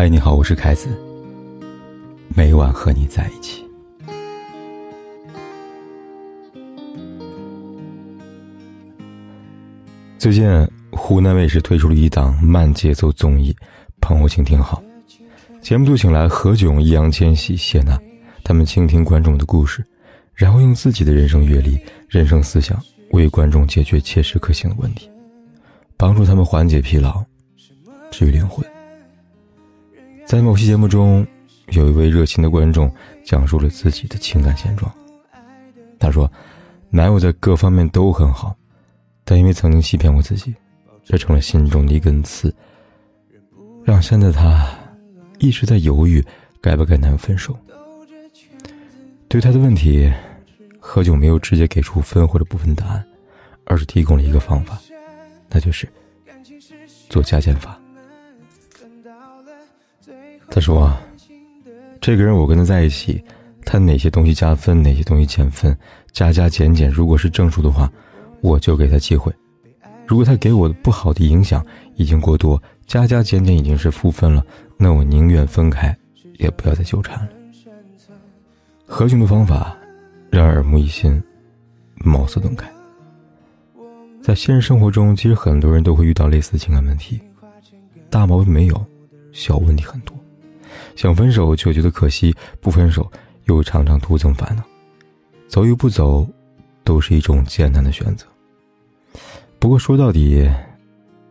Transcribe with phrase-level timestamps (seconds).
[0.00, 0.88] 嗨，你好，我是凯子。
[2.34, 3.62] 每晚和你在一起。
[10.16, 10.48] 最近，
[10.90, 13.52] 湖南卫视推出了一档慢节奏综艺
[14.00, 14.82] 《朋友，请听好》。
[15.60, 18.00] 节目组请来何炅、易烊千玺、谢娜，
[18.42, 19.84] 他们倾听观众的故事，
[20.34, 21.78] 然后用自己的人生阅历、
[22.08, 25.10] 人生思想，为观众解决切实可行的问题，
[25.98, 27.22] 帮助他们缓解疲劳，
[28.10, 28.66] 治愈灵魂。
[30.30, 31.26] 在某期节目中，
[31.70, 32.88] 有一位热心的观众
[33.24, 34.88] 讲述了自己的情感现状。
[35.98, 36.30] 他说
[36.88, 38.54] ：“男友在各方面都很好，
[39.24, 40.54] 但因为曾经欺骗过自己，
[41.02, 42.54] 这成了心中的一根刺，
[43.82, 44.68] 让现在他
[45.40, 46.24] 一直在犹豫
[46.60, 47.58] 该不该男友分手。”
[49.26, 50.08] 对他的问题，
[50.78, 53.04] 何炅没有直接给出分或者不分答案，
[53.64, 54.80] 而是提供了一个方法，
[55.48, 55.88] 那就是
[57.08, 57.79] 做加减法。
[60.50, 60.92] 他说
[62.02, 63.22] ：“这个人，我跟他在一起，
[63.64, 65.76] 他哪些东西加分，哪些东西减分，
[66.10, 67.90] 加加减减，如果是正数的话，
[68.40, 69.32] 我就给他机会；
[70.06, 74.44] 如果他给我的不好的影响已经过多，加加减减已经是负分了，
[74.76, 75.96] 那我宁愿分开，
[76.38, 77.28] 也不要再纠缠了。”
[78.84, 79.76] 何炅的方法
[80.30, 81.22] 让人耳目一新，
[81.94, 82.68] 茅塞顿开。
[84.20, 87.20] 在现实生活中，其实很多人都会遇到类似的情感问题，
[88.10, 88.84] 大毛病没有，
[89.30, 90.14] 小问题很多。
[90.96, 93.10] 想分手就觉得可惜，不分手
[93.44, 94.62] 又常常徒增烦恼。
[95.48, 96.28] 走与不走，
[96.84, 98.26] 都是一种艰难的选择。
[99.58, 100.48] 不过说到底，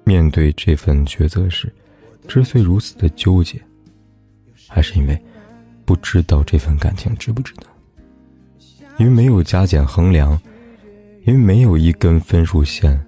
[0.04, 1.72] 面对这份抉择时，
[2.28, 3.60] 之所以如此的纠结，
[4.68, 5.20] 还是因为
[5.86, 7.64] 不知道这份感情值不值得。
[8.98, 10.40] 因为没有加减衡量，
[11.26, 13.00] 因为没有一根分数线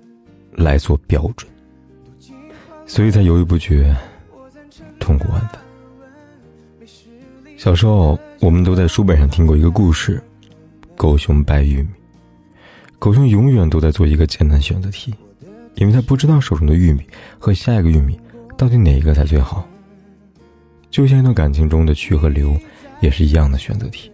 [0.54, 1.52] 来做标准，
[2.86, 3.96] 所以才犹豫不决，
[5.00, 5.61] 痛苦万分。
[7.62, 10.20] 小时候，我们都在书本上听过一个故事：
[10.98, 11.90] 狗熊掰玉米。
[12.97, 15.13] 狗熊永远都在做一个艰难选择题，
[15.75, 17.06] 因为他不知道手中的玉米
[17.38, 18.19] 和下一个玉米
[18.58, 19.63] 到底哪一个才最好。
[20.90, 22.58] 就像一段感情中的去和留，
[23.00, 24.12] 也是一样的选择题，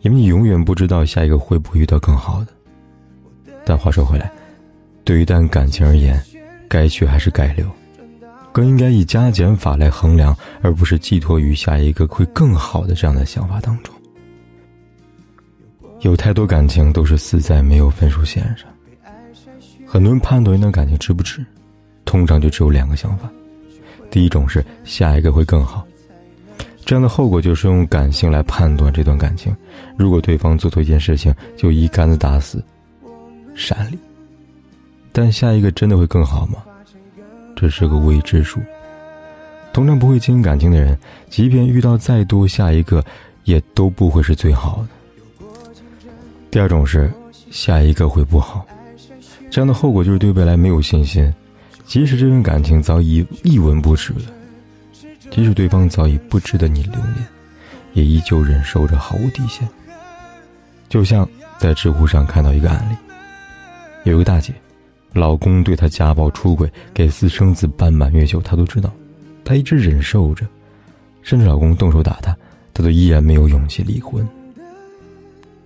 [0.00, 2.48] 因为你永远不知道下一个会不会遇到更好的。
[3.64, 4.28] 但话说回来，
[5.04, 6.20] 对于一段感情而言，
[6.68, 7.64] 该去还是该留？
[8.52, 13.94] 更应该以加减法来衡量，而不是寄托于下一个会更好的这样的想法当中。
[16.00, 18.66] 有太多感情都是死在没有分数线上。
[19.86, 21.44] 很多人判断一段感情值不值，
[22.04, 23.28] 通常就只有两个想法：
[24.10, 25.86] 第一种是下一个会更好，
[26.84, 29.54] 这样的后果就是用感性来判断这段感情。
[29.96, 32.64] 如果对方做错一件事情，就一竿子打死，
[33.54, 33.98] 闪离。
[35.12, 36.62] 但下一个真的会更好吗？
[37.60, 38.58] 这是个未知数。
[39.70, 40.98] 通常不会经营感情的人，
[41.28, 43.04] 即便遇到再多下一个，
[43.44, 45.46] 也都不会是最好的。
[46.50, 47.12] 第二种是，
[47.50, 48.66] 下一个会不好，
[49.50, 51.32] 这样的后果就是对未来没有信心。
[51.84, 54.22] 即使这份感情早已一文不值了，
[55.30, 57.26] 即使对方早已不值得你留恋，
[57.92, 59.68] 也依旧忍受着毫无底线。
[60.88, 61.28] 就像
[61.58, 62.96] 在知乎上看到一个案例，
[64.04, 64.54] 有一个大姐。
[65.12, 68.92] 老公对她家暴、出轨、给私生子办满月酒，她都知道，
[69.44, 70.46] 她一直忍受着，
[71.22, 72.36] 甚至老公动手打她，
[72.72, 74.26] 她都依然没有勇气离婚。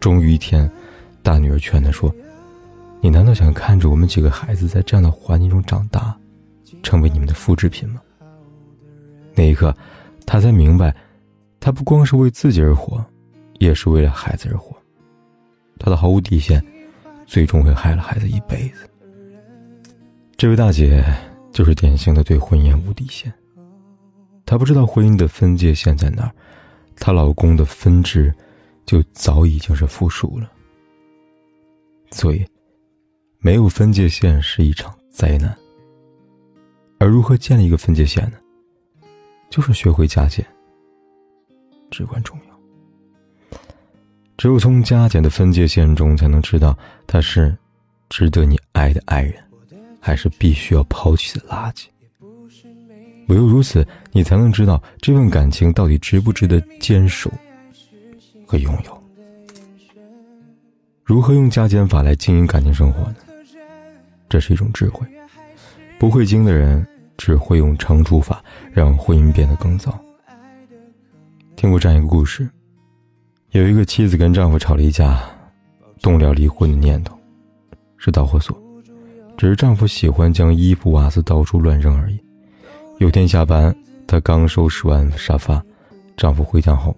[0.00, 0.70] 终于一天，
[1.22, 2.14] 大女儿劝她说
[3.00, 6.16] ：“你难道想看着我们几个孩子在这样的环境中长大，
[6.82, 8.00] 成为你们的复制品吗？”
[9.34, 9.76] 那一刻，
[10.26, 10.94] 她才明白，
[11.60, 13.04] 她不光是为自己而活，
[13.58, 14.76] 也是为了孩子而活。
[15.78, 16.64] 她的毫无底线，
[17.26, 18.88] 最终会害了孩子一辈子。
[20.44, 21.02] 这位大姐
[21.54, 23.32] 就是典型的对婚姻无底线。
[24.44, 26.30] 她不知道婚姻的分界线在哪儿，
[26.96, 28.30] 她老公的分值
[28.84, 30.52] 就早已经是负数了。
[32.10, 32.46] 所以，
[33.38, 35.56] 没有分界线是一场灾难。
[36.98, 38.36] 而如何建立一个分界线呢？
[39.48, 40.44] 就是学会加减，
[41.90, 43.58] 至关重要。
[44.36, 46.76] 只有从加减的分界线中，才能知道
[47.06, 47.56] 他是
[48.10, 49.42] 值得你爱的爱人。
[50.04, 51.86] 还是必须要抛弃的垃圾。
[53.28, 57.32] 唯有如此，你才能知道这份感情到底值不值得坚守
[58.46, 59.02] 和拥有。
[61.02, 63.16] 如何用加减法来经营感情生活呢？
[64.28, 65.06] 这是一种智慧。
[65.98, 66.86] 不会经的人
[67.16, 69.98] 只会用乘除法，让婚姻变得更糟。
[71.56, 72.46] 听过这样一个故事：
[73.52, 75.18] 有一个妻子跟丈夫吵了一架，
[76.02, 77.18] 动了离婚的念头，
[77.96, 78.63] 是导火索。
[79.36, 82.18] 只是丈夫喜欢将衣服、袜子到处乱扔而已。
[82.98, 83.74] 有天下班，
[84.06, 85.62] 她刚收拾完沙发，
[86.16, 86.96] 丈夫回家后，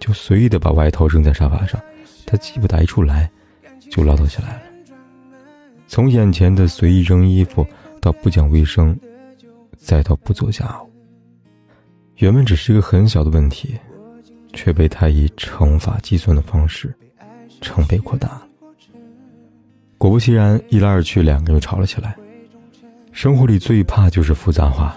[0.00, 1.80] 就随意的把外套扔在沙发上。
[2.24, 3.30] 她鸡巴打一处来，
[3.90, 4.62] 就唠叨起来了。
[5.86, 7.64] 从眼前的随意扔衣服，
[8.00, 8.98] 到不讲卫生，
[9.76, 10.90] 再到不做家务，
[12.16, 13.76] 原本只是一个很小的问题，
[14.52, 16.92] 却被她以乘法计算的方式，
[17.60, 18.40] 成倍扩大。
[20.06, 22.16] 果不其然，一来二去，两个人吵了起来。
[23.10, 24.96] 生活里最怕就是复杂化，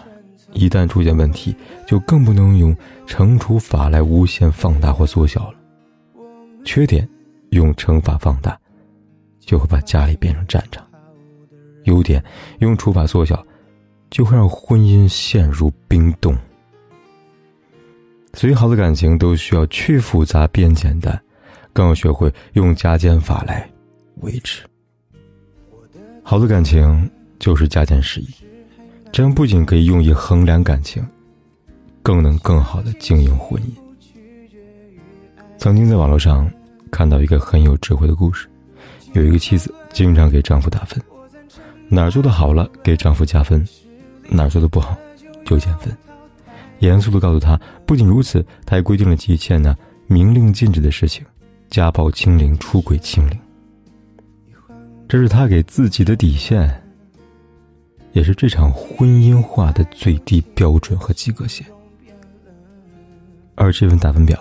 [0.54, 1.56] 一旦出现问题，
[1.88, 2.78] 就更不能用
[3.08, 5.58] 乘除法来无限放大或缩小了。
[6.64, 7.10] 缺点。
[7.50, 8.56] 用乘法放大，
[9.40, 10.86] 就会把家里变成战场；
[11.86, 12.24] 优点
[12.60, 13.44] 用除法缩小，
[14.12, 16.38] 就会让婚姻陷入冰冻。
[18.34, 21.20] 最好的感情都需要去复杂变简单，
[21.74, 23.68] 更要学会用加减法来
[24.18, 24.69] 维持。
[26.30, 27.10] 好的感情
[27.40, 28.28] 就是加减适宜，
[29.12, 31.04] 这样不仅可以用以衡量感情，
[32.04, 33.72] 更能更好的经营婚姻。
[35.58, 36.48] 曾经在网络上。
[36.92, 38.48] 看到一个很有智慧的故事，
[39.14, 41.02] 有一个妻子经常给丈夫打分，
[41.88, 43.68] 哪儿做的好了给丈夫加分，
[44.28, 44.96] 哪儿做的不好
[45.46, 45.92] 就减分。
[46.78, 49.76] 严肃的告诉他，不仅如此，他还规定了极限呢，
[50.06, 51.26] 明令禁止的事情：
[51.72, 53.40] 家暴清零、出轨清零。
[55.10, 56.70] 这是他给自己的底线，
[58.12, 61.66] 也是这场婚姻化的最低标准和及格线。
[63.56, 64.38] 而这份打分表。